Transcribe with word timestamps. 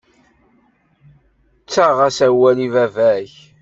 Ttaɣ-as 1.63 2.17
awal 2.27 2.57
i 2.65 2.67
baba-k. 2.73 3.33